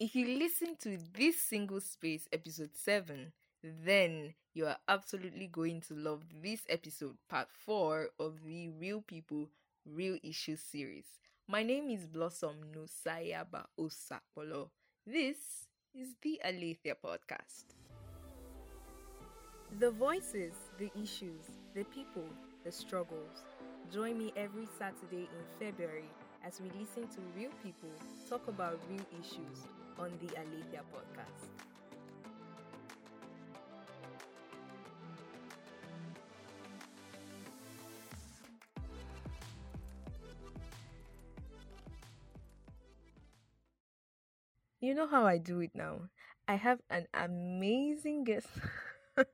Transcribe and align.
If 0.00 0.14
you 0.14 0.38
listen 0.38 0.76
to 0.82 0.96
this 1.16 1.42
single 1.42 1.80
space 1.80 2.28
episode 2.32 2.70
7, 2.76 3.32
then 3.84 4.34
you 4.54 4.66
are 4.66 4.76
absolutely 4.86 5.48
going 5.48 5.80
to 5.88 5.94
love 5.94 6.22
this 6.40 6.60
episode, 6.68 7.16
part 7.28 7.48
4 7.50 8.10
of 8.20 8.44
the 8.46 8.68
Real 8.68 9.00
People, 9.00 9.48
Real 9.84 10.16
Issues 10.22 10.60
series. 10.60 11.06
My 11.48 11.64
name 11.64 11.90
is 11.90 12.06
Blossom 12.06 12.54
Nusayaba 12.72 13.64
Osapolo. 13.76 14.68
This 15.04 15.66
is 15.92 16.14
the 16.22 16.40
Aletheia 16.44 16.94
podcast. 17.04 17.64
The 19.80 19.90
voices, 19.90 20.52
the 20.78 20.92
issues, 20.94 21.42
the 21.74 21.82
people, 21.82 22.28
the 22.62 22.70
struggles. 22.70 23.46
Join 23.92 24.16
me 24.16 24.32
every 24.36 24.68
Saturday 24.78 25.28
in 25.28 25.44
February 25.58 26.08
as 26.46 26.60
we 26.60 26.70
listen 26.78 27.08
to 27.08 27.20
real 27.36 27.50
people 27.64 27.90
talk 28.30 28.46
about 28.46 28.78
real 28.88 29.04
issues 29.20 29.66
on 29.98 30.10
the 30.20 30.28
Aletheia 30.36 30.82
podcast. 30.92 31.50
You 44.80 44.94
know 44.94 45.06
how 45.06 45.26
I 45.26 45.38
do 45.38 45.60
it 45.60 45.70
now? 45.74 46.08
I 46.46 46.54
have 46.54 46.80
an 46.90 47.06
amazing 47.14 48.24
guest. 48.24 48.48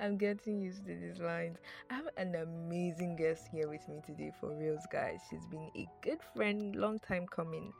I'm 0.00 0.16
getting 0.18 0.60
used 0.60 0.84
to 0.86 0.94
these 0.94 1.18
lines. 1.20 1.58
I 1.90 1.94
have 1.94 2.08
an 2.16 2.34
amazing 2.34 3.16
guest 3.16 3.48
here 3.50 3.68
with 3.68 3.88
me 3.88 4.00
today 4.04 4.32
for 4.40 4.50
reals, 4.58 4.84
guys. 4.90 5.20
She's 5.30 5.46
been 5.46 5.70
a 5.76 5.86
good 6.02 6.18
friend, 6.34 6.74
long 6.76 6.98
time 6.98 7.26
coming. 7.28 7.72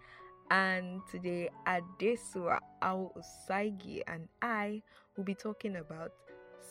And 0.50 1.00
today, 1.10 1.48
Adesua 1.66 2.58
Ao 2.82 3.10
Osaigi 3.16 4.02
and 4.06 4.28
I 4.42 4.82
will 5.16 5.24
be 5.24 5.34
talking 5.34 5.76
about 5.76 6.12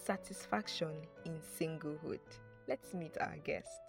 satisfaction 0.06 0.92
in 1.26 1.40
singlehood. 1.40 2.20
Let's 2.68 2.94
meet 2.94 3.18
our 3.20 3.38
guest. 3.44 3.80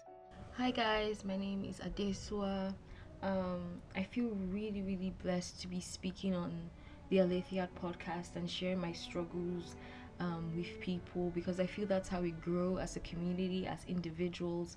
Hi 0.57 0.71
guys, 0.71 1.25
my 1.25 1.37
name 1.37 1.65
is 1.65 1.81
Adesuwa. 1.81 2.75
Um, 3.23 3.83
I 3.97 4.05
feel 4.05 4.29
really, 4.51 4.83
really 4.83 5.13
blessed 5.23 5.61
to 5.63 5.69
be 5.69 5.81
speaking 5.81 6.35
on 6.35 6.71
the 7.11 7.19
Aletheia 7.19 7.69
podcast 7.83 8.37
and 8.37 8.49
sharing 8.49 8.81
my 8.81 8.93
struggles 8.93 9.77
um, 10.21 10.53
with 10.57 10.81
people 10.81 11.31
because 11.35 11.61
I 11.61 11.67
feel 11.67 11.87
that's 11.87 12.09
how 12.09 12.21
we 12.21 12.31
grow 12.31 12.77
as 12.77 12.97
a 12.97 13.01
community, 13.01 13.67
as 13.67 13.85
individuals, 13.89 14.77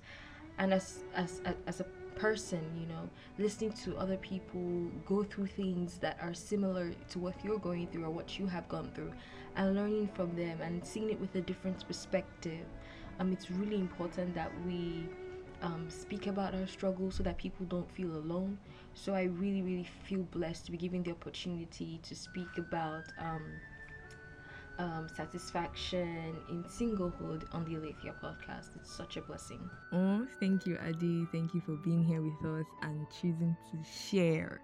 and 0.58 0.73
as 0.73 1.03
as 1.16 1.42
as 1.67 1.80
a 1.80 1.86
person. 2.19 2.61
You 2.79 2.87
know, 2.87 3.09
listening 3.37 3.73
to 3.83 3.97
other 3.97 4.17
people 4.17 4.91
go 5.05 5.23
through 5.23 5.47
things 5.47 5.97
that 5.99 6.17
are 6.21 6.33
similar 6.33 6.91
to 7.09 7.19
what 7.19 7.35
you're 7.43 7.59
going 7.59 7.87
through 7.87 8.05
or 8.05 8.09
what 8.09 8.39
you 8.39 8.47
have 8.47 8.67
gone 8.67 8.91
through, 8.93 9.13
and 9.55 9.75
learning 9.75 10.09
from 10.13 10.35
them 10.35 10.61
and 10.61 10.85
seeing 10.85 11.09
it 11.09 11.19
with 11.19 11.35
a 11.35 11.41
different 11.41 11.85
perspective. 11.87 12.65
Um, 13.19 13.31
it's 13.33 13.49
really 13.49 13.77
important 13.77 14.35
that 14.35 14.51
we 14.65 15.07
um, 15.61 15.89
speak 15.89 16.27
about 16.27 16.53
our 16.53 16.67
struggles 16.67 17.15
so 17.15 17.23
that 17.23 17.37
people 17.37 17.65
don't 17.65 17.89
feel 17.91 18.15
alone. 18.15 18.57
So 18.93 19.13
I 19.13 19.23
really, 19.23 19.61
really 19.61 19.87
feel 20.03 20.23
blessed 20.31 20.65
to 20.65 20.71
be 20.71 20.77
given 20.77 21.03
the 21.03 21.11
opportunity 21.11 21.99
to 22.03 22.15
speak 22.15 22.57
about 22.57 23.05
um, 23.19 23.43
um, 24.80 25.08
satisfaction 25.16 26.36
in 26.50 26.64
singlehood 26.64 27.44
on 27.53 27.66
the 27.66 27.75
Aletheia 27.75 28.14
podcast. 28.22 28.75
It's 28.75 28.92
such 28.92 29.17
a 29.17 29.22
blessing. 29.22 29.70
Oh, 29.92 30.28
thank 30.39 30.66
you, 30.66 30.78
Adi. 30.88 31.25
Thank 31.31 31.53
you 31.53 31.61
for 31.61 31.75
being 31.78 32.03
here 32.03 32.22
with 32.22 32.45
us 32.45 32.66
and 32.81 33.05
choosing 33.09 33.55
to 33.72 33.78
share. 33.83 34.61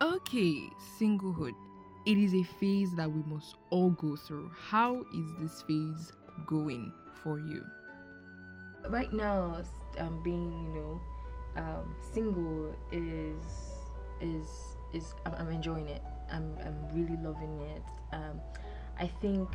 Okay, 0.00 0.62
singlehood. 0.98 1.54
It 2.06 2.18
is 2.18 2.34
a 2.34 2.44
phase 2.44 2.94
that 2.94 3.10
we 3.10 3.22
must 3.24 3.56
all 3.70 3.90
go 3.90 4.14
through. 4.16 4.50
How 4.56 5.00
is 5.14 5.26
this 5.40 5.62
phase 5.62 6.12
going 6.46 6.92
for 7.22 7.38
you? 7.38 7.64
Right 8.88 9.12
now, 9.12 9.62
um, 9.98 10.22
being 10.22 10.52
you 10.52 10.80
know 10.80 11.00
um, 11.56 11.96
single 12.12 12.74
is 12.92 13.44
is 14.20 14.48
is 14.92 15.14
I'm, 15.24 15.34
I'm, 15.34 15.48
enjoying 15.48 15.88
it. 15.88 16.02
I'm 16.30 16.56
I'm 16.64 16.76
really 16.94 17.20
loving 17.22 17.60
it. 17.60 17.82
Um, 18.12 18.40
I 18.98 19.06
think 19.06 19.48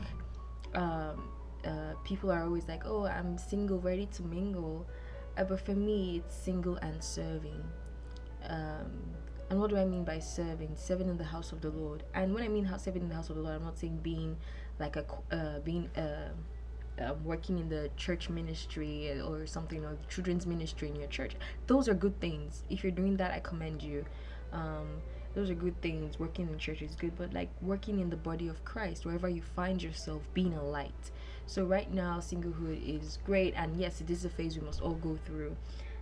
um, 0.74 1.30
uh, 1.66 1.94
people 2.04 2.32
are 2.32 2.44
always 2.44 2.68
like, 2.68 2.84
"Oh, 2.86 3.06
I'm 3.06 3.38
single, 3.38 3.80
ready 3.80 4.06
to 4.08 4.24
mingle," 4.24 4.86
uh, 5.38 5.44
but 5.44 5.62
for 5.62 5.74
me, 5.74 6.18
it's 6.18 6.36
single 6.36 6.76
and 6.78 7.04
serving. 7.04 7.64
Um, 8.48 8.92
and 9.50 9.60
what 9.60 9.70
do 9.70 9.78
I 9.78 9.86
mean 9.86 10.04
by 10.04 10.20
serving? 10.20 10.76
Serving 10.76 11.10
in 11.10 11.18
the 11.18 11.26
house 11.26 11.52
of 11.52 11.62
the 11.62 11.70
Lord. 11.70 12.04
And 12.14 12.34
when 12.34 12.44
I 12.44 12.48
mean 12.48 12.70
serving 12.80 13.04
in 13.04 13.10
the 13.10 13.16
house 13.16 13.30
of 13.30 13.36
the 13.36 13.42
Lord, 13.42 13.56
I'm 13.56 13.64
not 13.66 13.78
saying 13.78 14.00
being 14.02 14.38
like 14.80 14.96
a 14.96 15.06
uh, 15.32 15.60
being 15.60 15.90
a 15.96 16.32
uh, 17.00 17.14
working 17.24 17.58
in 17.58 17.70
the 17.70 17.90
church 17.98 18.30
ministry 18.30 19.20
or 19.22 19.46
something 19.46 19.84
or 19.86 19.98
children's 20.10 20.46
ministry 20.46 20.90
in 20.90 20.96
your 20.96 21.08
church 21.08 21.36
those 21.68 21.88
are 21.88 21.94
good 21.94 22.20
things 22.20 22.64
if 22.70 22.84
you're 22.84 22.92
doing 22.92 23.18
that 23.18 23.32
i 23.32 23.40
commend 23.40 23.82
you 23.82 24.06
um, 24.52 25.02
those 25.34 25.50
are 25.50 25.56
good 25.56 25.80
things 25.82 26.20
working 26.20 26.48
in 26.50 26.58
church 26.58 26.82
is 26.82 26.96
good 26.96 27.16
but 27.18 27.34
like 27.34 27.50
working 27.62 28.00
in 28.00 28.10
the 28.10 28.16
body 28.16 28.48
of 28.48 28.64
christ 28.66 29.06
wherever 29.06 29.30
you 29.30 29.42
find 29.42 29.82
yourself 29.82 30.22
being 30.34 30.54
a 30.54 30.64
light 30.64 31.12
so 31.46 31.64
right 31.64 31.94
now 31.94 32.18
singlehood 32.18 32.82
is 32.84 33.18
great 33.26 33.54
and 33.56 33.80
yes 33.80 34.02
it 34.02 34.10
is 34.10 34.26
a 34.26 34.30
phase 34.30 34.58
we 34.58 34.66
must 34.66 34.82
all 34.82 34.96
go 34.96 35.18
through 35.26 35.56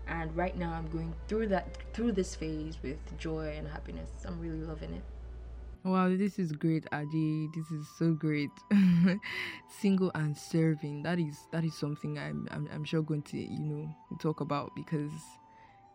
and 0.07 0.35
right 0.35 0.57
now 0.57 0.71
i'm 0.71 0.87
going 0.87 1.13
through 1.27 1.47
that 1.47 1.77
through 1.93 2.11
this 2.11 2.35
phase 2.35 2.77
with 2.81 2.97
joy 3.17 3.53
and 3.57 3.67
happiness 3.67 4.09
i'm 4.25 4.39
really 4.39 4.61
loving 4.61 4.93
it 4.93 5.03
Wow, 5.85 6.09
this 6.09 6.39
is 6.39 6.51
great, 6.51 6.85
Adi. 6.91 7.47
This 7.55 7.71
is 7.71 7.87
so 7.97 8.11
great. 8.11 8.49
Single 9.79 10.11
and 10.13 10.35
serving. 10.35 11.03
That 11.03 11.19
is 11.19 11.37
that 11.53 11.63
is 11.63 11.73
something 11.73 12.19
I'm, 12.19 12.49
I'm 12.51 12.67
I'm 12.73 12.83
sure 12.83 13.01
going 13.01 13.21
to 13.23 13.37
you 13.37 13.63
know 13.63 13.95
talk 14.19 14.41
about 14.41 14.75
because 14.75 15.13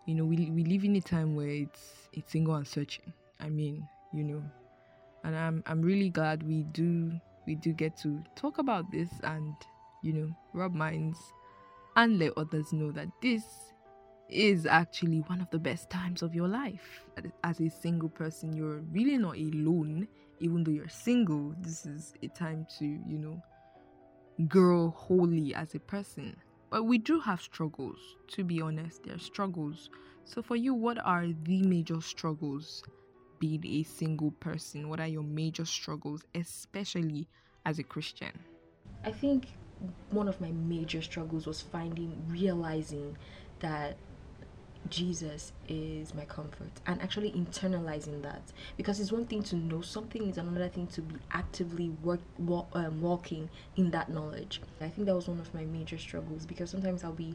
you 0.06 0.14
know 0.14 0.24
we 0.24 0.50
we 0.50 0.64
live 0.64 0.84
in 0.84 0.96
a 0.96 1.02
time 1.02 1.36
where 1.36 1.48
it's 1.48 2.08
it's 2.14 2.32
single 2.32 2.54
and 2.54 2.66
searching. 2.66 3.12
I 3.40 3.48
mean, 3.48 3.86
you 4.12 4.24
know, 4.24 4.42
and 5.24 5.36
I'm 5.36 5.62
I'm 5.66 5.82
really 5.82 6.10
glad 6.10 6.42
we 6.42 6.64
do 6.64 7.12
we 7.46 7.54
do 7.54 7.72
get 7.72 7.96
to 7.98 8.22
talk 8.36 8.58
about 8.58 8.90
this 8.90 9.10
and 9.22 9.54
you 10.02 10.12
know 10.12 10.36
rub 10.52 10.74
minds 10.74 11.18
and 11.96 12.18
let 12.18 12.36
others 12.36 12.72
know 12.72 12.90
that 12.92 13.08
this 13.22 13.44
is 14.28 14.66
actually 14.66 15.20
one 15.20 15.40
of 15.40 15.50
the 15.50 15.58
best 15.58 15.90
times 15.90 16.22
of 16.22 16.34
your 16.34 16.48
life. 16.48 17.04
As 17.42 17.60
a 17.60 17.68
single 17.68 18.08
person, 18.08 18.52
you're 18.52 18.80
really 18.92 19.18
not 19.18 19.36
alone, 19.36 20.08
even 20.40 20.64
though 20.64 20.72
you're 20.72 20.88
single. 20.88 21.54
This 21.60 21.86
is 21.86 22.14
a 22.22 22.28
time 22.28 22.66
to, 22.78 22.84
you 22.84 23.18
know, 23.18 23.42
grow 24.48 24.90
wholly 24.90 25.54
as 25.54 25.74
a 25.74 25.80
person. 25.80 26.36
But 26.70 26.84
we 26.84 26.98
do 26.98 27.20
have 27.20 27.40
struggles, 27.40 27.98
to 28.28 28.42
be 28.42 28.60
honest, 28.60 29.04
there 29.04 29.14
are 29.14 29.20
struggles. 29.20 29.90
So, 30.24 30.42
for 30.42 30.56
you, 30.56 30.74
what 30.74 30.98
are 31.04 31.26
the 31.44 31.62
major 31.62 32.00
struggles 32.00 32.82
being 33.44 33.80
a 33.80 33.82
single 33.84 34.32
person? 34.32 34.88
What 34.88 35.00
are 35.00 35.06
your 35.06 35.22
major 35.22 35.64
struggles, 35.64 36.24
especially 36.34 37.28
as 37.64 37.78
a 37.78 37.82
Christian? 37.82 38.32
I 39.04 39.12
think 39.12 39.48
one 40.10 40.28
of 40.28 40.40
my 40.40 40.50
major 40.50 41.02
struggles 41.02 41.46
was 41.46 41.60
finding, 41.60 42.22
realizing 42.28 43.16
that 43.60 43.96
Jesus 44.90 45.52
is 45.66 46.14
my 46.14 46.24
comfort 46.24 46.70
and 46.86 47.00
actually 47.00 47.32
internalizing 47.32 48.22
that 48.22 48.42
because 48.76 49.00
it's 49.00 49.10
one 49.10 49.24
thing 49.24 49.42
to 49.44 49.56
know 49.56 49.80
something 49.80 50.28
it's 50.28 50.36
another 50.36 50.68
thing 50.68 50.86
to 50.88 51.00
be 51.00 51.14
actively 51.32 51.88
work, 52.02 52.20
walk, 52.38 52.68
um, 52.74 53.00
walking 53.00 53.48
in 53.76 53.90
that 53.92 54.10
knowledge 54.10 54.60
I 54.80 54.88
think 54.88 55.06
that 55.06 55.14
was 55.14 55.26
one 55.26 55.40
of 55.40 55.52
my 55.54 55.64
major 55.64 55.96
struggles 55.96 56.44
because 56.44 56.70
sometimes 56.70 57.02
I'll 57.02 57.12
be 57.12 57.34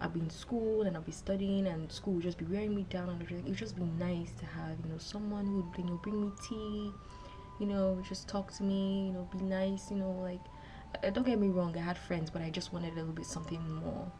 I'll 0.00 0.08
be 0.08 0.20
in 0.20 0.30
school 0.30 0.82
and 0.82 0.96
I'll 0.96 1.02
be 1.02 1.12
studying 1.12 1.66
and 1.66 1.90
school 1.90 2.14
will 2.14 2.20
just 2.20 2.38
be 2.38 2.44
wearing 2.44 2.74
me 2.74 2.86
down 2.88 3.08
and 3.08 3.22
it 3.22 3.44
would 3.44 3.56
just 3.56 3.76
be 3.76 3.84
nice 3.98 4.32
to 4.38 4.46
have 4.46 4.76
you 4.84 4.90
know 4.90 4.98
someone 4.98 5.46
who 5.46 5.62
would 5.62 5.78
you 5.78 5.84
know 5.84 6.00
bring 6.02 6.20
me 6.20 6.32
tea 6.48 6.92
you 7.58 7.66
know 7.66 8.00
just 8.08 8.28
talk 8.28 8.52
to 8.54 8.62
me 8.62 9.06
you 9.06 9.12
know 9.12 9.28
be 9.32 9.42
nice 9.44 9.90
you 9.90 9.96
know 9.96 10.12
like 10.22 10.40
uh, 11.02 11.10
don't 11.10 11.26
get 11.26 11.38
me 11.38 11.48
wrong 11.48 11.76
I 11.76 11.80
had 11.80 11.98
friends 11.98 12.30
but 12.30 12.42
I 12.42 12.50
just 12.50 12.72
wanted 12.72 12.92
a 12.92 12.96
little 12.96 13.12
bit 13.12 13.26
something 13.26 13.60
more 13.74 14.10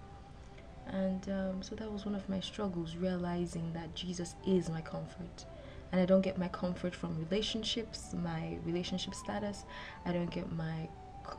and 0.90 1.28
um, 1.28 1.62
so 1.62 1.74
that 1.74 1.92
was 1.92 2.06
one 2.06 2.14
of 2.14 2.28
my 2.28 2.40
struggles, 2.40 2.96
realizing 2.96 3.72
that 3.74 3.94
Jesus 3.94 4.34
is 4.46 4.70
my 4.70 4.80
comfort. 4.80 5.44
And 5.92 6.00
I 6.00 6.04
don't 6.04 6.20
get 6.20 6.38
my 6.38 6.48
comfort 6.48 6.94
from 6.94 7.18
relationships, 7.18 8.14
my 8.14 8.58
relationship 8.64 9.14
status. 9.14 9.64
I 10.04 10.12
don't 10.12 10.30
get 10.30 10.50
my 10.52 10.88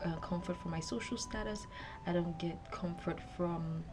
uh, 0.06 0.16
comfort 0.18 0.58
from 0.58 0.72
my 0.72 0.80
social 0.80 1.18
status. 1.18 1.66
I 2.06 2.14
don't 2.14 2.38
get 2.38 2.72
comfort 2.72 3.20
from 3.36 3.84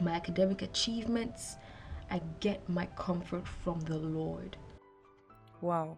my 0.00 0.12
academic 0.12 0.62
achievements. 0.62 1.56
I 2.10 2.20
get 2.40 2.66
my 2.68 2.86
comfort 2.96 3.46
from 3.46 3.80
the 3.80 3.98
Lord. 3.98 4.56
Wow. 5.60 5.96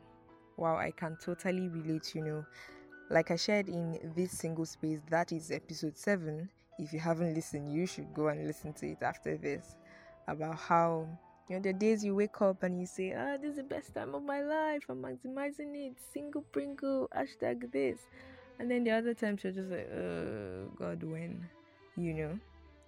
Wow, 0.56 0.76
I 0.76 0.90
can 0.90 1.16
totally 1.22 1.68
relate, 1.68 2.14
you 2.14 2.22
know. 2.22 2.44
Like 3.10 3.30
I 3.30 3.36
shared 3.36 3.68
in 3.68 4.12
this 4.16 4.32
single 4.32 4.66
space, 4.66 5.00
that 5.10 5.32
is 5.32 5.50
episode 5.50 5.96
7 5.96 6.48
if 6.80 6.92
you 6.92 6.98
haven't 6.98 7.34
listened, 7.34 7.70
you 7.72 7.86
should 7.86 8.12
go 8.14 8.28
and 8.28 8.46
listen 8.46 8.72
to 8.72 8.86
it 8.90 9.02
after 9.02 9.36
this 9.36 9.76
about 10.26 10.56
how 10.56 11.06
You 11.50 11.56
know, 11.56 11.62
the 11.62 11.72
days 11.72 12.04
you 12.04 12.14
wake 12.14 12.40
up 12.42 12.62
and 12.62 12.78
you 12.78 12.86
say, 12.86 13.12
ah, 13.12 13.36
this 13.36 13.50
is 13.50 13.56
the 13.56 13.64
best 13.64 13.92
time 13.92 14.14
of 14.14 14.22
my 14.22 14.40
life. 14.40 14.84
I'm 14.88 15.02
maximizing 15.02 15.74
it. 15.74 15.96
Single 16.14 16.42
Pringle, 16.42 17.08
hashtag 17.12 17.72
this. 17.72 17.98
And 18.60 18.70
then 18.70 18.84
the 18.84 18.92
other 18.92 19.14
times 19.14 19.42
you're 19.42 19.52
just 19.52 19.68
like, 19.68 19.90
oh, 19.90 20.70
God, 20.78 21.02
when? 21.02 21.48
You 21.96 22.14
know? 22.14 22.38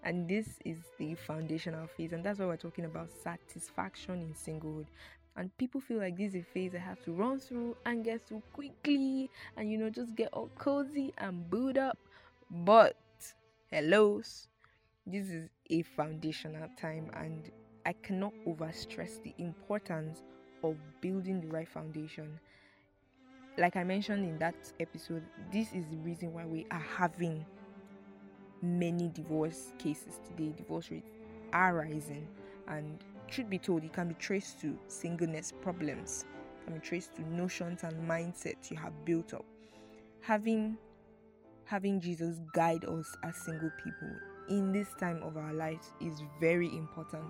And 0.04 0.28
this 0.28 0.58
is 0.64 0.78
the 0.99 1.14
foundational 1.14 1.87
phase. 1.87 2.12
And 2.12 2.25
that's 2.25 2.38
why 2.38 2.46
we're 2.46 2.56
talking 2.56 2.84
about 2.84 3.10
satisfaction 3.22 4.20
in 4.20 4.34
singlehood. 4.34 4.87
And 5.37 5.56
people 5.56 5.81
feel 5.81 5.99
like 5.99 6.16
this 6.16 6.34
is 6.34 6.43
a 6.43 6.44
phase 6.52 6.75
I 6.75 6.78
have 6.78 7.02
to 7.04 7.12
run 7.12 7.38
through 7.38 7.76
and 7.87 8.04
get 8.04 8.22
through 8.22 8.43
quickly 8.52 9.31
and, 9.56 9.70
you 9.70 9.78
know, 9.78 9.90
just 9.90 10.14
get 10.14 10.28
all 10.32 10.50
cozy 10.58 11.14
and 11.19 11.49
boot 11.49 11.78
up. 11.78 11.99
But, 12.50 12.96
hellos, 13.70 14.49
this 15.06 15.31
is 15.31 15.49
a 15.70 15.82
foundational 15.82 16.69
time 16.78 17.10
and 17.14 17.50
I 17.87 17.94
cannot 17.94 18.32
overstress 18.46 19.22
the 19.22 19.34
importance 19.38 20.22
of 20.62 20.76
building 21.00 21.40
the 21.40 21.49
right 21.49 21.69
foundation. 21.69 22.38
Like 23.58 23.76
I 23.76 23.84
mentioned 23.84 24.25
in 24.25 24.38
that 24.38 24.54
episode, 24.81 25.22
this 25.52 25.72
is 25.72 25.87
the 25.87 25.96
reason 25.99 26.32
why 26.32 26.44
we 26.46 26.66
are 26.70 26.84
having 26.96 27.44
many 28.62 29.09
divorce 29.09 29.73
cases 29.79 30.20
today. 30.25 30.53
Divorce 30.56 30.91
rates 30.91 31.11
are 31.53 31.75
rising, 31.75 32.26
and 32.69 32.99
truth 33.29 33.50
be 33.50 33.59
told, 33.59 33.85
it 33.85 33.93
can 33.93 34.09
be 34.09 34.14
traced 34.14 34.61
to 34.61 34.79
singleness 34.88 35.53
problems, 35.61 36.25
it 36.61 36.64
can 36.67 36.75
be 36.79 36.81
traced 36.81 37.14
to 37.17 37.23
notions 37.35 37.82
and 37.82 38.09
mindsets 38.09 38.70
you 38.70 38.76
have 38.76 38.93
built 39.05 39.35
up. 39.35 39.44
Having 40.20 40.79
having 41.64 42.00
Jesus 42.00 42.38
guide 42.53 42.85
us 42.85 43.17
as 43.25 43.37
single 43.37 43.70
people 43.82 44.11
in 44.49 44.73
this 44.73 44.88
time 44.99 45.23
of 45.23 45.37
our 45.37 45.55
lives 45.55 45.93
is 46.00 46.23
very 46.41 46.69
important 46.76 47.25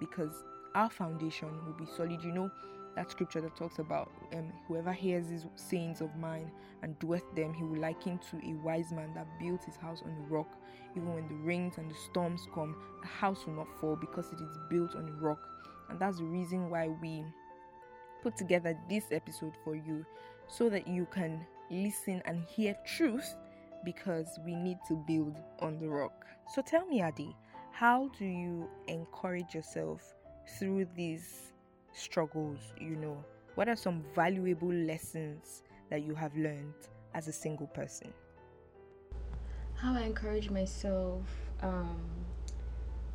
because 0.00 0.44
our 0.74 0.90
foundation 0.90 1.48
will 1.64 1.74
be 1.74 1.86
solid. 1.96 2.22
You 2.22 2.32
know, 2.32 2.50
that 2.96 3.10
scripture 3.10 3.40
that 3.40 3.56
talks 3.56 3.78
about 3.78 4.10
um, 4.34 4.52
whoever 4.68 4.92
hears 4.92 5.28
these 5.28 5.46
sayings 5.56 6.00
of 6.00 6.14
mine 6.16 6.50
and 6.82 6.98
doeth 6.98 7.34
them, 7.34 7.52
he 7.52 7.64
will 7.64 7.80
liken 7.80 8.18
to 8.30 8.36
a 8.46 8.54
wise 8.64 8.92
man 8.92 9.12
that 9.14 9.26
built 9.40 9.64
his 9.64 9.76
house 9.76 10.02
on 10.04 10.14
the 10.14 10.34
rock. 10.34 10.48
Even 10.96 11.14
when 11.14 11.28
the 11.28 11.34
rains 11.34 11.74
and 11.78 11.90
the 11.90 11.94
storms 11.94 12.46
come, 12.54 12.76
the 13.02 13.08
house 13.08 13.46
will 13.46 13.54
not 13.54 13.68
fall 13.80 13.96
because 13.96 14.30
it 14.32 14.40
is 14.40 14.58
built 14.70 14.94
on 14.94 15.06
the 15.06 15.12
rock. 15.12 15.40
And 15.88 15.98
that's 15.98 16.18
the 16.18 16.24
reason 16.24 16.70
why 16.70 16.88
we 16.88 17.24
put 18.22 18.36
together 18.36 18.76
this 18.88 19.04
episode 19.10 19.54
for 19.64 19.74
you 19.74 20.04
so 20.46 20.68
that 20.70 20.86
you 20.86 21.06
can 21.10 21.44
listen 21.70 22.22
and 22.26 22.44
hear 22.44 22.76
truth 22.86 23.34
because 23.84 24.38
we 24.44 24.54
need 24.54 24.78
to 24.88 24.94
build 25.06 25.36
on 25.60 25.78
the 25.78 25.88
rock. 25.88 26.24
So 26.54 26.62
tell 26.62 26.86
me, 26.86 27.02
Adi, 27.02 27.34
how 27.72 28.08
do 28.18 28.24
you 28.24 28.68
encourage 28.86 29.54
yourself 29.54 30.02
through 30.58 30.86
these 30.94 31.53
struggles? 31.94 32.58
You 32.78 32.96
know, 32.96 33.24
what 33.54 33.68
are 33.68 33.76
some 33.76 34.04
valuable 34.14 34.72
lessons 34.72 35.62
that 35.90 36.02
you 36.02 36.14
have 36.14 36.36
learned 36.36 36.74
as 37.14 37.28
a 37.28 37.32
single 37.32 37.66
person? 37.68 38.12
How 39.74 39.94
I 39.94 40.02
encourage 40.02 40.50
myself 40.50 41.22
um, 41.62 42.00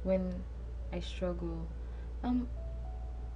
when 0.04 0.34
I 0.92 1.00
struggle. 1.00 1.68
Um, 2.24 2.48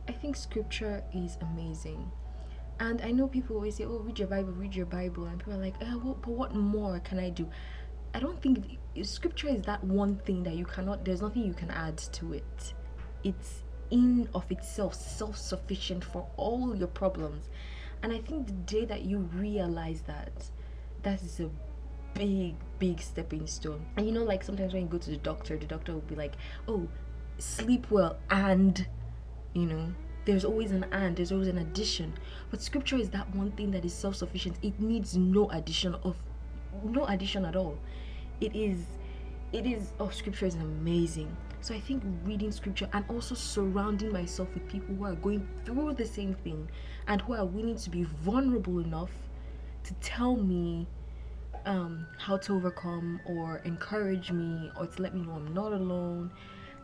I 0.08 0.12
think 0.12 0.36
scripture 0.36 1.04
is 1.14 1.38
amazing. 1.42 2.12
And 2.80 3.02
I 3.02 3.12
know 3.12 3.28
people 3.28 3.56
always 3.56 3.76
say, 3.76 3.86
"Oh, 3.86 4.00
read 4.00 4.20
your 4.20 4.28
Bible, 4.28 4.52
read 4.52 4.76
your 4.76 4.88
Bible," 4.88 5.26
and 5.26 5.38
people 5.40 5.54
are 5.54 5.58
like, 5.58 5.76
"Oh, 5.82 6.00
what, 6.00 6.22
but 6.22 6.32
what 6.32 6.56
more 6.56 7.00
can 7.00 7.20
I 7.20 7.30
do?" 7.30 7.48
I 8.14 8.20
don't 8.20 8.42
think 8.42 8.78
scripture 9.04 9.48
is 9.48 9.62
that 9.64 9.84
one 9.84 10.18
thing 10.18 10.44
that 10.44 10.56
you 10.56 10.66
cannot. 10.66 11.06
There's 11.06 11.22
nothing 11.22 11.46
you 11.46 11.54
can 11.54 11.70
add 11.72 11.98
to 11.98 12.34
it. 12.34 12.74
It's 13.24 13.64
in 13.92 14.30
of 14.34 14.52
itself 14.52 14.94
self-sufficient 14.94 16.04
for 16.04 16.28
all 16.38 16.76
your 16.76 16.88
problems, 16.88 17.50
and 18.02 18.12
I 18.12 18.20
think 18.20 18.48
the 18.48 18.54
day 18.54 18.86
that 18.86 19.04
you 19.04 19.20
realize 19.34 20.02
that, 20.02 20.32
that 21.04 21.22
is 21.22 21.40
a 21.40 21.50
big, 22.14 22.56
big 22.80 23.02
stepping 23.02 23.48
stone. 23.48 23.86
And 23.98 24.06
you 24.06 24.12
know, 24.12 24.24
like 24.24 24.44
sometimes 24.44 24.74
when 24.74 24.84
you 24.84 24.88
go 24.88 24.98
to 24.98 25.10
the 25.10 25.18
doctor, 25.18 25.58
the 25.58 25.66
doctor 25.66 25.94
will 25.94 26.02
be 26.02 26.16
like, 26.16 26.34
"Oh, 26.68 26.88
sleep 27.38 27.90
well 27.90 28.18
and," 28.30 28.86
you 29.54 29.66
know, 29.66 29.94
there's 30.26 30.46
always 30.46 30.72
an 30.72 30.86
and 30.92 31.16
there's 31.16 31.32
always 31.32 31.48
an 31.48 31.58
addition. 31.58 32.14
But 32.52 32.62
scripture 32.62 32.98
is 32.98 33.10
that 33.12 33.34
one 33.36 33.52
thing 33.52 33.72
that 33.72 33.86
is 33.86 33.94
self-sufficient. 33.94 34.58
It 34.62 34.80
needs 34.80 35.18
no 35.18 35.50
addition 35.50 35.96
of 36.04 36.16
no 36.84 37.06
addition 37.06 37.46
at 37.46 37.56
all. 37.56 37.78
It 38.42 38.56
is 38.56 38.86
it 39.52 39.66
is 39.66 39.94
oh 40.00 40.10
scripture 40.10 40.48
is 40.48 40.56
amazing 40.56 41.36
so 41.64 41.74
i 41.74 41.80
think 41.80 42.04
reading 42.26 42.52
scripture 42.52 42.90
and 42.92 43.06
also 43.10 43.34
surrounding 43.34 44.12
myself 44.12 44.50
with 44.54 44.68
people 44.68 44.94
who 44.96 45.06
are 45.06 45.16
going 45.16 45.48
through 45.64 45.94
the 45.94 46.06
same 46.06 46.34
thing 46.44 46.70
and 47.08 47.22
who 47.22 47.34
are 47.34 47.46
willing 47.46 47.78
to 47.78 47.90
be 47.90 48.04
vulnerable 48.04 48.80
enough 48.80 49.12
to 49.84 49.94
tell 49.96 50.36
me 50.36 50.86
um, 51.66 52.06
how 52.20 52.36
to 52.36 52.54
overcome 52.56 53.22
or 53.26 53.62
encourage 53.64 54.30
me 54.30 54.70
or 54.78 54.88
to 54.88 55.02
let 55.02 55.16
me 55.16 55.22
know 55.22 55.32
i'm 55.32 55.54
not 55.54 55.72
alone 55.72 56.30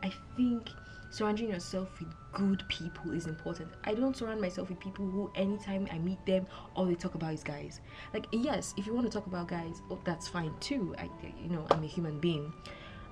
i 0.02 0.12
think 0.38 0.70
surrounding 1.12 1.50
yourself 1.50 2.00
with 2.00 2.08
good 2.32 2.64
people 2.70 3.12
is 3.12 3.26
important. 3.26 3.68
I 3.84 3.96
don't 3.96 4.16
surround 4.16 4.40
myself 4.40 4.70
with 4.70 4.80
people 4.80 5.10
who, 5.10 5.32
anytime 5.34 5.88
I 5.92 5.98
meet 5.98 6.24
them, 6.28 6.46
all 6.76 6.86
they 6.86 6.94
talk 6.94 7.16
about 7.16 7.34
is 7.34 7.44
guys. 7.44 7.82
Like, 8.14 8.28
yes, 8.32 8.76
if 8.78 8.86
you 8.86 8.94
want 8.94 9.08
to 9.08 9.12
talk 9.12 9.26
about 9.26 9.48
guys, 9.48 9.82
oh, 9.90 9.98
that's 10.04 10.28
fine 10.28 10.54
too. 10.60 10.94
I, 11.00 11.10
you 11.42 11.50
know, 11.50 11.66
I'm 11.72 11.84
a 11.84 11.88
human 11.88 12.20
being, 12.20 12.54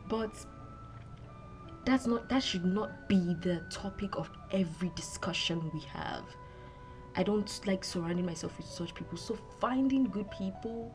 but 0.08 0.46
that's 1.88 2.06
not 2.06 2.28
that 2.28 2.44
should 2.44 2.66
not 2.66 3.08
be 3.08 3.34
the 3.42 3.62
topic 3.70 4.18
of 4.18 4.30
every 4.52 4.92
discussion 4.96 5.72
we 5.74 5.80
have. 5.80 6.26
I 7.16 7.24
don't 7.24 7.50
like 7.66 7.86
surrounding 7.86 8.26
myself 8.26 8.58
with 8.58 8.68
such 8.68 8.94
people. 8.94 9.18
So 9.18 9.38
finding 9.62 10.04
good 10.04 10.30
people 10.30 10.94